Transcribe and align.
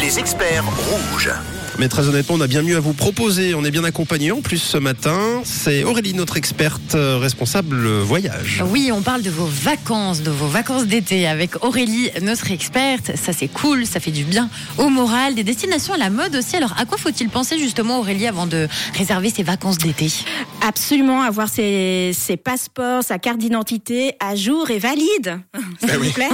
Les 0.00 0.18
experts 0.18 0.64
rouges. 0.64 1.30
Mais 1.80 1.88
très 1.88 2.08
honnêtement, 2.08 2.34
on 2.34 2.40
a 2.42 2.46
bien 2.46 2.60
mieux 2.60 2.76
à 2.76 2.80
vous 2.80 2.92
proposer. 2.92 3.54
On 3.54 3.64
est 3.64 3.70
bien 3.70 3.84
accompagné 3.84 4.32
en 4.32 4.42
plus 4.42 4.58
ce 4.58 4.76
matin. 4.76 5.40
C'est 5.44 5.82
Aurélie, 5.82 6.12
notre 6.12 6.36
experte 6.36 6.94
euh, 6.94 7.16
responsable 7.16 7.86
voyage. 8.00 8.62
Oui, 8.68 8.90
on 8.92 9.00
parle 9.00 9.22
de 9.22 9.30
vos 9.30 9.46
vacances, 9.46 10.20
de 10.20 10.30
vos 10.30 10.46
vacances 10.46 10.86
d'été 10.86 11.26
avec 11.26 11.64
Aurélie, 11.64 12.10
notre 12.20 12.50
experte. 12.50 13.12
Ça, 13.16 13.32
c'est 13.32 13.48
cool, 13.48 13.86
ça 13.86 13.98
fait 13.98 14.10
du 14.10 14.24
bien 14.24 14.50
au 14.76 14.90
moral. 14.90 15.34
Des 15.34 15.44
destinations 15.44 15.94
à 15.94 15.98
la 15.98 16.10
mode 16.10 16.36
aussi. 16.36 16.54
Alors, 16.54 16.74
à 16.78 16.84
quoi 16.84 16.98
faut-il 16.98 17.30
penser 17.30 17.58
justement, 17.58 18.00
Aurélie, 18.00 18.26
avant 18.26 18.46
de 18.46 18.68
réserver 18.98 19.30
ses 19.30 19.42
vacances 19.42 19.78
d'été? 19.78 20.08
Absolument, 20.62 21.22
avoir 21.22 21.48
ses, 21.48 22.12
ses 22.12 22.36
passeports, 22.36 23.02
sa 23.02 23.18
carte 23.18 23.38
d'identité 23.38 24.14
à 24.20 24.34
jour 24.34 24.70
et 24.70 24.78
valide. 24.78 25.40
S'il 25.80 25.98
vous 25.98 26.12
plaît. 26.12 26.28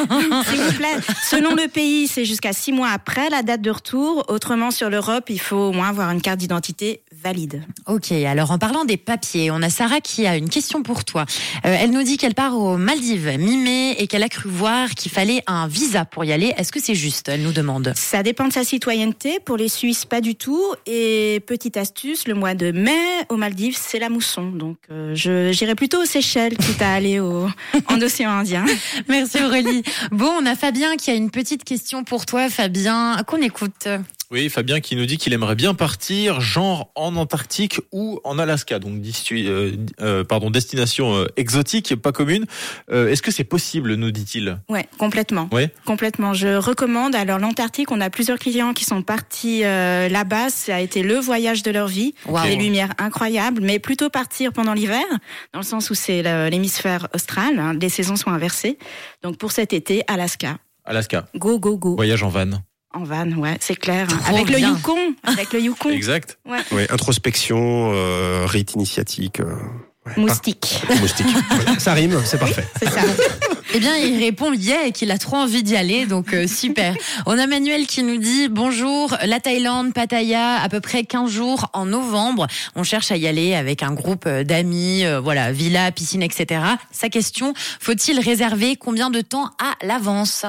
S'il 0.49 0.61
vous 0.61 0.73
plaît. 0.73 0.97
Selon 1.23 1.55
le 1.55 1.69
pays, 1.69 2.09
c'est 2.09 2.25
jusqu'à 2.25 2.53
six 2.53 2.73
mois 2.73 2.89
après 2.89 3.31
la 3.31 3.43
date 3.43 3.63
de 3.63 3.71
retour. 3.71 4.25
Autrement, 4.29 4.71
sur 4.71 4.91
l'Europe, 4.91 5.25
il 5.29 5.41
faut 5.41 5.57
au 5.57 5.73
moins 5.73 5.89
avoir 5.89 6.11
une 6.11 6.21
carte 6.21 6.39
d'identité 6.39 7.03
valide. 7.23 7.63
Ok, 7.87 8.13
alors 8.13 8.51
en 8.51 8.59
parlant 8.59 8.85
des 8.85 8.97
papiers, 8.97 9.51
on 9.51 9.63
a 9.63 9.71
Sarah 9.71 10.01
qui 10.01 10.27
a 10.27 10.37
une 10.37 10.49
question 10.49 10.83
pour 10.83 11.05
toi. 11.05 11.25
Euh, 11.65 11.77
elle 11.81 11.91
nous 11.91 12.03
dit 12.03 12.19
qu'elle 12.19 12.35
part 12.35 12.57
aux 12.57 12.77
Maldives 12.77 13.39
mi-mai 13.39 13.97
et 13.99 14.07
qu'elle 14.07 14.23
a 14.23 14.29
cru 14.29 14.49
voir 14.49 14.91
qu'il 14.91 15.11
fallait 15.11 15.43
un 15.47 15.67
visa 15.67 16.05
pour 16.05 16.25
y 16.25 16.33
aller. 16.33 16.53
Est-ce 16.57 16.73
que 16.73 16.81
c'est 16.81 16.95
juste 16.95 17.29
Elle 17.29 17.43
nous 17.43 17.53
demande. 17.53 17.93
Ça 17.97 18.23
dépend 18.23 18.49
de 18.49 18.53
sa 18.53 18.65
citoyenneté. 18.65 19.41
Pour 19.41 19.57
les 19.57 19.69
Suisses, 19.69 20.05
pas 20.05 20.21
du 20.21 20.35
tout. 20.35 20.63
Et 20.87 21.41
petite 21.47 21.77
astuce, 21.77 22.29
le 22.29 22.35
mois 22.35 22.55
de 22.55 22.73
mai 22.73 22.93
aux 23.29 23.37
Maldives, 23.37 23.79
c'est 23.81 23.99
la 23.99 24.09
mousson. 24.17 24.51
Donc, 24.51 24.79
euh, 24.91 25.15
je 25.15 25.53
j'irai 25.53 25.75
plutôt 25.75 26.03
aux 26.03 26.07
Seychelles, 26.07 26.57
quitte 26.57 26.81
à 26.83 26.95
aller 26.95 27.21
au, 27.21 27.49
en 27.89 28.01
océan 28.01 28.31
Indien. 28.31 28.65
Merci 29.09 29.43
Aurélie. 29.43 29.83
Bon, 30.11 30.31
on 30.41 30.47
a 30.47 30.57
Fabien 30.57 30.97
qui 30.97 31.11
a 31.11 31.15
une 31.15 31.31
petite 31.31 31.65
question 31.65 32.03
pour 32.05 32.27
toi, 32.27 32.49
Fabien, 32.49 33.17
qu'on 33.27 33.43
écoute. 33.43 33.89
Oui, 34.33 34.49
Fabien 34.51 34.81
qui 34.81 34.97
nous 34.97 35.07
dit 35.07 35.19
qu'il 35.19 35.33
aimerait 35.33 35.55
bien 35.55 35.73
partir, 35.75 36.41
genre 36.41 36.91
en 36.97 37.15
Antarctique 37.15 37.79
ou 37.93 38.21
en 38.25 38.41
Alaska, 38.41 38.81
donc 38.81 39.01
euh, 39.33 39.77
euh, 40.01 40.25
pardon, 40.25 40.51
destination 40.51 41.15
euh, 41.15 41.27
exotique, 41.37 41.95
pas 41.95 42.11
commune. 42.11 42.45
Euh, 42.91 43.09
Est-ce 43.09 43.23
que 43.23 43.31
c'est 43.31 43.45
possible, 43.45 43.95
nous 43.95 44.11
dit-il? 44.11 44.59
Ouais, 44.69 44.89
complètement. 44.99 45.49
Ouais. 45.53 45.73
Complètement. 45.85 46.35
Je 46.35 46.57
recommande. 46.57 47.15
Alors 47.15 47.39
l'Antarctique, 47.39 47.93
on 47.93 48.01
a 48.01 48.11
plusieurs 48.11 48.39
clients 48.41 48.73
qui 48.73 48.85
sont 48.85 49.03
partis 49.03 49.63
euh, 49.65 50.09
là-bas. 50.09 50.51
Ça 50.51 50.75
a 50.77 50.81
été 50.81 51.05
le 51.05 51.19
voyage 51.19 51.63
de 51.63 51.71
leur 51.71 51.87
vie. 51.87 52.15
Wow. 52.27 52.43
Des 52.43 52.57
lumières 52.57 52.95
incroyables, 52.99 53.63
mais 53.63 53.79
plutôt 53.79 54.11
partir 54.11 54.53
pendant 54.53 54.75
l'hiver, 54.75 55.05
dans 55.53 55.61
le 55.61 55.65
sens 55.65 55.89
où 55.91 55.95
c'est 55.95 56.23
l'hémisphère 56.51 57.07
austral. 57.15 57.59
hein, 57.61 57.75
les 57.81 57.89
saisons 57.89 58.17
sont 58.17 58.31
inversées. 58.31 58.77
Donc 59.23 59.39
pour 59.39 59.53
cet 59.53 59.73
été, 59.73 60.03
Alaska. 60.09 60.59
Alaska, 60.85 61.27
Go, 61.37 61.59
go, 61.61 61.77
go. 61.77 61.95
voyage 61.95 62.23
en 62.25 62.29
van. 62.29 62.51
En 62.97 63.05
van, 63.05 63.31
ouais, 63.33 63.59
c'est 63.61 63.77
clair. 63.77 64.07
Trop 64.09 64.35
avec 64.35 64.49
le 64.49 64.57
bien. 64.57 64.71
Yukon. 64.75 64.97
Avec 65.23 65.53
le 65.53 65.61
Yukon. 65.61 65.91
Exact. 65.91 66.39
Ouais. 66.49 66.61
Ouais, 66.73 66.91
introspection, 66.91 67.91
euh, 67.93 68.47
rite 68.47 68.73
initiatique. 68.73 69.41
euh, 69.41 69.55
ouais. 70.07 70.13
Moustique. 70.17 70.83
Ah, 70.89 70.95
moustique. 70.95 71.27
Ça 71.79 71.93
rime, 71.93 72.19
c'est 72.25 72.39
parfait. 72.39 72.65
C'est 72.79 72.89
ça. 72.89 73.03
Eh 73.77 73.79
bien, 73.79 73.95
il 73.97 74.19
répond 74.19 74.55
yeah 74.55 74.87
et 74.87 74.93
qu'il 74.93 75.11
a 75.11 75.19
trop 75.19 75.37
envie 75.37 75.63
d'y 75.63 75.77
aller, 75.77 76.07
donc 76.07 76.33
euh, 76.33 76.47
super. 76.47 76.95
On 77.27 77.39
a 77.39 77.47
Manuel 77.47 77.87
qui 77.87 78.03
nous 78.03 78.17
dit 78.17 78.49
bonjour, 78.49 79.15
la 79.27 79.39
Thaïlande, 79.39 79.93
Pattaya, 79.93 80.63
à 80.63 80.69
peu 80.71 80.81
près 80.81 81.05
15 81.05 81.31
jours 81.31 81.69
en 81.75 81.85
novembre. 81.85 82.47
On 82.75 82.85
cherche 82.85 83.13
à 83.13 83.19
y 83.19 83.27
aller 83.27 83.55
avec 83.55 83.83
un 83.83 83.93
groupe 83.93 84.25
euh, 84.27 84.45
d'amis, 84.45 85.05
euh, 85.05 85.21
voilà, 85.21 85.53
villa, 85.53 85.93
piscine, 85.93 86.23
etc. 86.23 86.63
Sa 86.91 87.11
question, 87.11 87.53
faut-il 87.79 88.19
réserver 88.19 88.77
combien 88.77 89.11
de 89.11 89.21
temps 89.21 89.51
à 89.63 89.85
l'avance? 89.87 90.47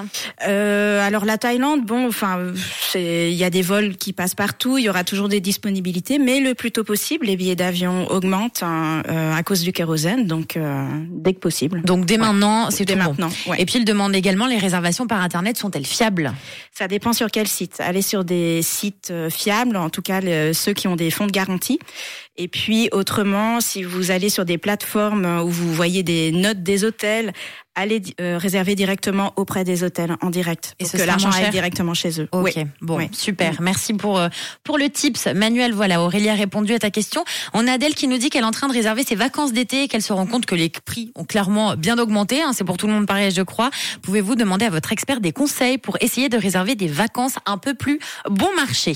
Euh, 0.48 1.06
alors 1.06 1.26
la 1.26 1.38
Thaïlande, 1.38 1.84
bon, 1.86 2.08
enfin, 2.08 2.40
c'est- 2.94 3.30
il 3.30 3.36
y 3.38 3.44
a 3.44 3.50
des 3.50 3.62
vols 3.62 3.98
qui 3.98 4.14
passent 4.14 4.36
partout, 4.36 4.78
il 4.78 4.86
y 4.86 4.90
aura 4.90 5.04
toujours 5.04 5.28
des 5.28 5.42
disponibilités, 5.42 6.18
mais 6.18 6.40
le 6.40 6.54
plus 6.56 6.72
tôt 6.72 6.86
possible, 6.86 7.26
les 7.26 7.36
billets 7.36 7.58
d'avion 7.58 8.10
augmentent 8.10 8.64
hein, 8.64 9.04
euh, 9.10 9.36
à 9.36 9.44
cause 9.44 9.64
du 9.64 9.74
kérosène, 9.74 10.28
donc 10.28 10.56
euh, 10.56 10.88
dès 11.12 11.34
que 11.34 11.40
possible. 11.40 11.82
Donc 11.82 12.06
dès 12.06 12.18
maintenant, 12.18 12.72
c'est 12.72 12.86
Dès 12.86 12.94
tout 12.94 13.00
bon. 13.00 13.17
Maintenant. 13.18 13.52
ouais. 13.52 13.62
Et 13.62 13.66
puis 13.66 13.80
il 13.80 13.86
demande 13.86 14.16
également 14.16 14.48
les 14.48 14.58
réservations 14.58 15.08
par 15.08 15.22
internet 15.22 15.58
sont-elles 15.58 15.86
fiables? 15.86 16.34
Ça 16.72 16.88
dépend 16.88 17.14
sur 17.14 17.30
quel 17.32 17.48
site. 17.48 17.80
Allez 17.80 18.02
sur 18.02 18.24
des 18.24 18.62
sites 18.62 19.10
euh, 19.12 19.30
fiables, 19.30 19.78
en 19.78 19.90
tout 19.90 20.02
cas 20.02 20.22
ceux 20.54 20.74
qui 20.74 20.88
ont 20.88 20.96
des 20.96 21.12
fonds 21.12 21.28
de 21.28 21.32
garantie. 21.32 21.80
Et 22.36 22.48
puis 22.48 22.90
autrement, 22.92 23.60
si 23.62 23.84
vous 23.84 24.12
allez 24.12 24.30
sur 24.30 24.46
des 24.46 24.58
plateformes 24.58 25.42
où 25.44 25.50
vous 25.50 25.74
voyez 25.74 26.04
des 26.04 26.32
notes 26.32 26.62
des 26.62 26.84
hôtels, 26.84 27.34
allez 27.78 28.02
euh, 28.20 28.38
réserver 28.38 28.76
directement 28.76 29.32
auprès 29.38 29.64
des 29.64 29.84
hôtels 29.86 30.18
en 30.22 30.30
direct. 30.30 30.76
Et 30.80 30.84
pour 30.84 30.92
ce 30.92 30.98
que 30.98 31.04
l'argent 31.04 31.30
aille 31.30 31.50
directement 31.52 31.94
chez 31.94 32.20
eux. 32.20 32.28
Ok, 32.34 32.54
Oui. 32.58 32.64
bon, 32.82 32.98
Oui. 32.98 33.08
super. 33.14 33.62
Merci 33.62 33.94
pour 33.94 34.20
euh, 34.20 34.28
pour 34.66 34.78
le 34.78 34.90
tips, 34.90 35.28
Manuel. 35.28 35.72
Voilà, 35.74 36.02
Aurélie 36.02 36.28
a 36.30 36.34
répondu 36.36 36.74
à 36.74 36.80
ta 36.80 36.90
question. 36.90 37.24
On 37.54 37.66
a 37.68 37.74
Adèle 37.74 37.94
qui 37.96 38.08
nous 38.10 38.18
dit 38.18 38.30
qu'elle 38.30 38.42
est 38.42 38.46
en 38.48 38.52
train 38.52 38.68
de 38.68 38.74
réserver 38.74 39.04
ses 39.04 39.16
vacances 39.16 39.54
d'été 39.54 39.84
et 39.84 39.88
qu'elle 39.88 40.02
se 40.02 40.12
rend 40.12 40.26
compte 40.26 40.46
que 40.46 40.56
les 40.56 40.70
prix 40.70 41.12
ont 41.16 41.24
clairement 41.24 41.76
bien 41.78 41.98
augmenté. 42.00 42.42
hein. 42.42 42.52
C'est 42.54 42.64
pour 42.64 42.78
tout 42.78 42.88
le 42.88 42.94
monde 42.94 43.06
pareil, 43.06 43.32
je 43.32 43.44
crois. 43.44 43.70
Pouvez-vous 44.02 44.36
demander 44.36 44.66
à 44.66 44.70
votre 44.72 44.92
expert 44.92 45.22
des 45.22 45.32
conseils 45.32 45.78
pour 45.78 45.96
essayer 46.02 46.28
de 46.28 46.38
réserver 46.38 46.74
des 46.76 46.88
vacances 46.88 47.36
un 47.46 47.58
peu 47.60 47.76
plus 47.76 48.00
bon 48.30 48.50
marché? 48.56 48.94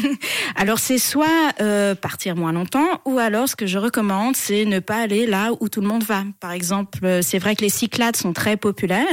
Alors 0.56 0.78
c'est 0.78 0.98
soit 0.98 1.26
euh, 1.60 1.94
partir 1.94 2.36
moins 2.36 2.52
longtemps, 2.52 2.88
ou 3.04 3.18
alors 3.18 3.48
ce 3.48 3.56
que 3.56 3.66
je 3.66 3.78
recommande, 3.78 4.36
c'est 4.36 4.64
ne 4.64 4.78
pas 4.78 4.96
aller 4.96 5.26
là 5.26 5.50
où 5.60 5.68
tout 5.68 5.80
le 5.80 5.86
monde 5.88 6.04
va. 6.04 6.22
Par 6.40 6.52
exemple, 6.52 6.98
euh, 7.04 7.20
c'est 7.22 7.38
vrai 7.38 7.54
que 7.56 7.62
les 7.62 7.68
Cyclades 7.68 8.13
sont 8.16 8.32
très 8.32 8.56
populaires, 8.56 9.06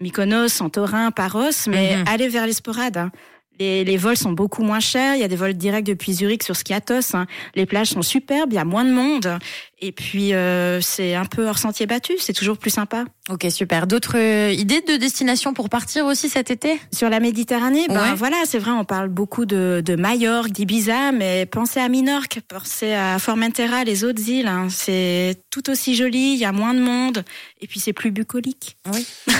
Mykonos, 0.00 0.48
Santorin, 0.48 1.10
Paros, 1.10 1.66
mais 1.68 1.96
Mhm. 1.96 2.04
allez 2.08 2.28
vers 2.28 2.46
les 2.46 2.52
Sporades. 2.52 2.96
hein. 2.96 3.10
Les, 3.58 3.84
les 3.84 3.96
vols 3.96 4.16
sont 4.16 4.32
beaucoup 4.32 4.62
moins 4.62 4.80
chers. 4.80 5.14
Il 5.14 5.20
y 5.20 5.24
a 5.24 5.28
des 5.28 5.36
vols 5.36 5.54
directs 5.54 5.84
depuis 5.86 6.12
Zurich 6.14 6.42
sur 6.42 6.56
Skiathos. 6.56 7.14
hein. 7.14 7.26
Les 7.54 7.66
plages 7.66 7.88
sont 7.88 8.02
superbes. 8.02 8.52
Il 8.52 8.56
y 8.56 8.58
a 8.58 8.64
moins 8.64 8.84
de 8.84 8.92
monde. 8.92 9.38
Et 9.78 9.92
puis 9.92 10.32
euh, 10.32 10.80
c'est 10.80 11.14
un 11.14 11.26
peu 11.26 11.46
hors 11.46 11.58
sentier 11.58 11.84
battu. 11.86 12.14
C'est 12.18 12.32
toujours 12.32 12.56
plus 12.56 12.70
sympa. 12.70 13.04
Ok, 13.28 13.46
super. 13.50 13.86
D'autres 13.86 14.16
euh, 14.16 14.52
idées 14.52 14.80
de 14.80 14.96
destination 14.96 15.52
pour 15.52 15.68
partir 15.68 16.06
aussi 16.06 16.28
cet 16.28 16.50
été? 16.50 16.80
Sur 16.94 17.10
la 17.10 17.20
Méditerranée, 17.20 17.84
ben 17.88 17.96
Ouais. 18.10 18.14
voilà, 18.14 18.36
c'est 18.46 18.58
vrai, 18.58 18.70
on 18.70 18.84
parle 18.84 19.08
beaucoup 19.08 19.44
de, 19.46 19.82
de 19.84 19.96
Majorque, 19.96 20.50
d'Ibiza, 20.50 21.12
mais 21.12 21.44
pensez 21.44 21.80
à 21.80 21.88
Minorque, 21.88 22.40
pensez 22.48 22.94
à 22.94 23.18
Formentera, 23.18 23.84
les 23.84 24.04
autres 24.04 24.26
îles. 24.30 24.46
hein. 24.46 24.68
C'est 24.70 25.36
tout 25.50 25.68
aussi 25.68 25.94
joli, 25.96 26.34
il 26.34 26.38
y 26.38 26.44
a 26.44 26.52
moins 26.52 26.72
de 26.72 26.80
monde, 26.80 27.24
et 27.60 27.66
puis 27.66 27.80
c'est 27.80 27.92
plus 27.92 28.12
bucolique. 28.12 28.76
Oui. 28.94 29.06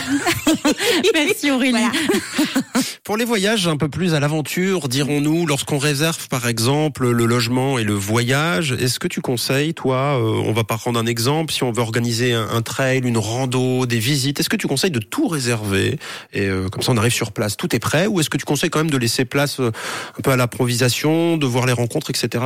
Merci 1.15 1.51
Aurélie. 1.51 1.71
Voilà. 1.73 1.93
Pour 3.05 3.17
les 3.17 3.25
voyages 3.25 3.69
un 3.69 3.77
peu 3.77 3.89
plus 3.89 4.06
à 4.15 4.21
l'aventure, 4.21 4.89
dirons-nous, 4.89 5.47
lorsqu'on 5.47 5.79
réserve 5.79 6.29
par 6.29 6.47
exemple 6.47 7.09
le 7.09 7.25
logement 7.25 7.79
et 7.79 7.85
le 7.85 7.95
voyage, 7.95 8.73
est-ce 8.73 8.99
que 8.99 9.09
tu 9.09 9.21
conseilles, 9.21 9.75
toi, 9.75 10.19
euh, 10.19 10.43
on 10.45 10.53
va 10.53 10.65
pas 10.65 10.77
prendre 10.77 10.99
un 10.99 11.07
exemple, 11.07 11.53
si 11.53 11.63
on 11.63 11.73
veut 11.73 11.83
organiser 11.83 12.33
un, 12.33 12.63
trail, 12.63 13.01
une 13.05 13.19
rando, 13.19 13.87
des 13.87 13.99
visites, 13.99 14.41
est-ce 14.41 14.49
que 14.49 14.57
tu 14.57 14.67
conseilles 14.67 14.91
de 14.91 15.01
tout 15.01 15.29
réserver 15.29 15.99
et 16.33 16.47
euh, 16.47 16.69
comme 16.69 16.83
ça 16.83 16.93
on 16.93 16.97
arrive 16.97 17.13
sur 17.13 17.33
place, 17.33 17.57
tout 17.57 17.75
est 17.75 17.79
prêt, 17.79 18.07
ou 18.07 18.21
est-ce 18.21 18.31
que 18.31 18.37
tu 18.37 18.45
conseilles 18.45 18.71
quand 18.71 18.81
même 18.81 18.91
de 18.91 18.99
laisser 18.99 19.25
place 19.25 19.61
euh, 19.61 19.71
un 20.19 20.23
peu 20.23 20.31
à 20.31 20.37
l'improvisation, 20.37 21.37
de 21.37 21.47
voir 21.47 21.67
les 21.67 21.73
rencontres, 21.73 22.11
etc. 22.11 22.45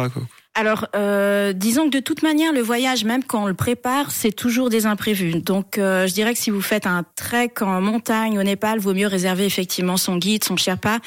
Alors, 0.61 0.89
euh, 0.95 1.55
disons 1.55 1.87
que 1.87 1.97
de 1.97 2.01
toute 2.01 2.23
manière, 2.23 2.53
le 2.53 2.61
voyage, 2.61 3.07
même 3.07 3.25
quand 3.25 3.45
on 3.45 3.47
le 3.47 3.55
prépare, 3.55 4.11
c'est 4.11 4.31
toujours 4.31 4.69
des 4.69 4.85
imprévus. 4.85 5.41
Donc, 5.41 5.79
euh, 5.79 6.07
je 6.07 6.13
dirais 6.13 6.35
que 6.35 6.39
si 6.39 6.51
vous 6.51 6.61
faites 6.61 6.87
un 6.87 7.03
trek 7.17 7.55
en 7.63 7.81
montagne 7.81 8.39
au 8.39 8.43
Népal, 8.43 8.79
vaut 8.79 8.93
mieux 8.93 9.07
réserver 9.07 9.47
effectivement 9.47 9.97
son 9.97 10.19
guide, 10.19 10.45
son 10.45 10.59
Sherpa. 10.59 10.99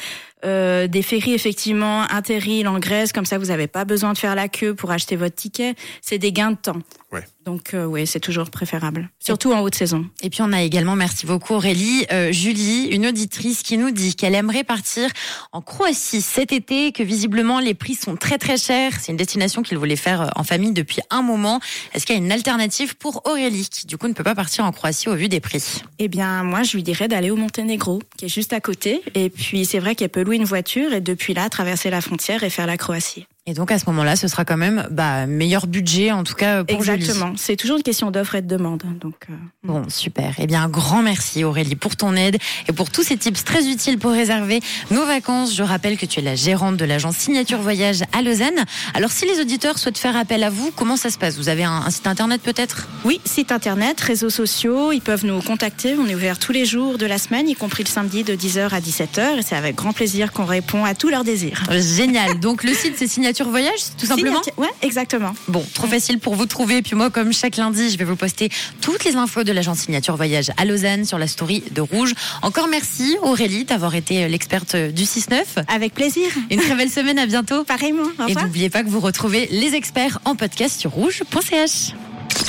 Euh, 0.43 0.87
des 0.87 1.03
ferries 1.03 1.35
effectivement 1.35 2.01
interîles 2.09 2.67
en 2.67 2.79
Grèce, 2.79 3.13
comme 3.13 3.25
ça 3.25 3.37
vous 3.37 3.45
n'avez 3.45 3.67
pas 3.67 3.85
besoin 3.85 4.13
de 4.13 4.17
faire 4.17 4.33
la 4.33 4.47
queue 4.47 4.73
pour 4.73 4.89
acheter 4.89 5.15
votre 5.15 5.35
ticket. 5.35 5.75
C'est 6.01 6.17
des 6.17 6.31
gains 6.31 6.53
de 6.53 6.57
temps. 6.57 6.79
Ouais. 7.13 7.23
Donc 7.45 7.75
euh, 7.75 7.85
oui, 7.85 8.07
c'est 8.07 8.19
toujours 8.19 8.49
préférable, 8.49 9.07
surtout 9.19 9.53
en 9.53 9.61
haute 9.61 9.75
saison. 9.75 10.05
Et 10.23 10.31
puis 10.31 10.41
on 10.41 10.51
a 10.51 10.63
également, 10.63 10.95
merci 10.95 11.27
beaucoup 11.27 11.53
Aurélie, 11.53 12.07
euh, 12.11 12.31
Julie, 12.31 12.87
une 12.87 13.05
auditrice 13.05 13.61
qui 13.61 13.77
nous 13.77 13.91
dit 13.91 14.15
qu'elle 14.15 14.33
aimerait 14.33 14.63
partir 14.63 15.11
en 15.51 15.61
Croatie 15.61 16.21
cet 16.21 16.51
été, 16.51 16.91
que 16.91 17.03
visiblement 17.03 17.59
les 17.59 17.75
prix 17.75 17.93
sont 17.93 18.15
très 18.15 18.39
très 18.39 18.57
chers. 18.57 18.93
C'est 18.99 19.11
une 19.11 19.17
destination 19.17 19.61
qu'il 19.61 19.77
voulait 19.77 19.95
faire 19.95 20.21
euh, 20.21 20.27
en 20.35 20.43
famille 20.43 20.71
depuis 20.71 21.01
un 21.11 21.21
moment. 21.21 21.59
Est-ce 21.93 22.07
qu'il 22.07 22.15
y 22.15 22.19
a 22.19 22.21
une 22.21 22.31
alternative 22.31 22.95
pour 22.95 23.21
Aurélie, 23.27 23.69
qui 23.69 23.85
du 23.85 23.97
coup 23.97 24.07
ne 24.07 24.13
peut 24.13 24.23
pas 24.23 24.35
partir 24.35 24.65
en 24.65 24.71
Croatie 24.71 25.07
au 25.07 25.15
vu 25.15 25.29
des 25.29 25.39
prix? 25.39 25.83
Eh 25.99 26.07
bien, 26.07 26.43
moi, 26.43 26.63
je 26.63 26.75
lui 26.75 26.81
dirais 26.81 27.07
d'aller 27.07 27.29
au 27.29 27.35
Monténégro, 27.35 28.01
qui 28.17 28.25
est 28.25 28.29
juste 28.29 28.53
à 28.53 28.59
côté. 28.59 29.03
Et 29.13 29.29
puis, 29.29 29.65
c'est 29.65 29.79
vrai 29.79 29.93
qu'elle 29.93 30.09
peut 30.09 30.23
louer 30.23 30.37
une 30.37 30.45
voiture 30.45 30.93
et 30.93 31.01
depuis 31.01 31.35
là, 31.35 31.47
traverser 31.49 31.91
la 31.91 32.01
frontière 32.01 32.43
et 32.43 32.49
faire 32.49 32.65
la 32.65 32.77
Croatie. 32.77 33.27
Et 33.45 33.53
donc 33.53 33.73
à 33.73 33.79
ce 33.79 33.83
moment-là, 33.87 34.15
ce 34.15 34.29
sera 34.29 34.45
quand 34.45 34.55
même 34.55 34.87
bah, 34.89 35.25
meilleur 35.25 35.67
budget 35.67 36.13
en 36.13 36.23
tout 36.23 36.33
cas 36.33 36.63
pour. 36.63 36.77
Exactement. 36.77 37.33
C'est 37.35 37.57
toujours 37.57 37.75
une 37.75 37.83
question 37.83 38.09
d'offre 38.09 38.35
et 38.35 38.41
de 38.41 38.47
demande. 38.47 38.83
Donc 39.01 39.15
euh, 39.29 39.33
Bon, 39.65 39.83
super. 39.89 40.33
Eh 40.37 40.47
bien, 40.47 40.63
un 40.63 40.69
grand 40.69 41.01
merci 41.03 41.43
Aurélie 41.43 41.75
pour 41.75 41.97
ton 41.97 42.15
aide 42.15 42.37
et 42.69 42.71
pour 42.71 42.89
tous 42.89 43.03
ces 43.03 43.17
tips 43.17 43.43
très 43.43 43.67
utiles 43.67 43.97
pour 43.99 44.11
réserver 44.11 44.61
nos 44.91 45.05
vacances. 45.05 45.53
Je 45.53 45.61
rappelle 45.63 45.97
que 45.97 46.05
tu 46.05 46.21
es 46.21 46.23
la 46.23 46.35
gérante 46.35 46.77
de 46.77 46.85
l'agence 46.85 47.17
Signature 47.17 47.59
Voyage 47.61 48.03
à 48.17 48.21
Lausanne. 48.21 48.63
Alors, 48.93 49.11
si 49.11 49.25
les 49.25 49.41
auditeurs 49.41 49.77
souhaitent 49.77 49.97
faire 49.97 50.15
appel 50.15 50.41
à 50.43 50.49
vous, 50.49 50.71
comment 50.73 50.95
ça 50.95 51.09
se 51.09 51.17
passe? 51.17 51.35
Vous 51.35 51.49
avez 51.49 51.65
un, 51.65 51.83
un 51.85 51.89
site 51.89 52.07
internet 52.07 52.41
peut-être? 52.41 52.87
Oui, 53.03 53.19
site 53.25 53.51
internet, 53.51 53.99
réseaux 53.99 54.29
sociaux, 54.29 54.93
ils 54.93 55.01
peuvent 55.01 55.25
nous 55.25 55.41
contacter. 55.41 55.95
On 55.99 56.07
est 56.07 56.15
ouvert 56.15 56.39
tous 56.39 56.53
les 56.53 56.65
jours 56.65 56.97
de 56.97 57.05
la 57.05 57.17
semaine, 57.17 57.49
y 57.49 57.55
compris 57.55 57.83
le 57.83 57.89
samedi 57.89 58.23
de 58.23 58.35
10h 58.35 58.69
à 58.69 58.79
17h. 58.79 59.39
Et 59.39 59.41
c'est 59.41 59.57
avec 59.57 59.75
grand 59.75 59.91
plaisir 59.91 60.31
qu'on 60.31 60.45
répond 60.45 60.85
à 60.85 60.95
tous 60.95 61.09
leurs 61.09 61.25
désirs. 61.25 61.61
Génial. 61.71 62.39
Donc 62.39 62.63
le 62.63 62.73
site 62.73 62.93
c'est 62.95 63.07
Signature 63.07 63.32
Voyage, 63.41 63.79
tout 63.97 64.05
simplement. 64.05 64.39
Signati- 64.41 64.53
Ouais, 64.57 64.69
exactement. 64.81 65.33
Bon, 65.47 65.65
trop 65.73 65.87
facile 65.87 66.19
pour 66.19 66.35
vous 66.35 66.45
trouver. 66.45 66.81
Puis 66.81 66.95
moi, 66.95 67.09
comme 67.09 67.33
chaque 67.33 67.57
lundi, 67.57 67.89
je 67.89 67.97
vais 67.97 68.03
vous 68.05 68.15
poster 68.15 68.49
toutes 68.81 69.03
les 69.03 69.15
infos 69.15 69.43
de 69.43 69.51
l'agence 69.51 69.79
Signature 69.79 70.15
Voyage 70.15 70.51
à 70.57 70.65
Lausanne 70.65 71.05
sur 71.05 71.17
la 71.17 71.27
story 71.27 71.63
de 71.71 71.81
Rouge. 71.81 72.13
Encore 72.41 72.67
merci 72.67 73.17
Aurélie 73.23 73.65
d'avoir 73.65 73.95
été 73.95 74.27
l'experte 74.27 74.75
du 74.75 75.03
6-9. 75.03 75.43
Avec 75.67 75.93
plaisir. 75.93 76.29
Une 76.51 76.59
très 76.59 76.75
belle 76.75 76.89
semaine, 76.91 77.17
à 77.19 77.25
bientôt. 77.25 77.63
Pareillement. 77.65 78.03
Au 78.19 78.27
Et 78.27 78.35
n'oubliez 78.35 78.69
pas 78.69 78.83
que 78.83 78.89
vous 78.89 78.99
retrouvez 78.99 79.47
les 79.51 79.73
experts 79.75 80.19
en 80.25 80.35
podcast 80.35 80.79
sur 80.79 80.91
rouge.ch. 80.91 81.93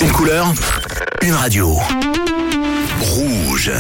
Une 0.01 0.13
couleur, 0.13 0.53
une 1.23 1.33
radio. 1.33 1.77
Rouge. 3.01 3.71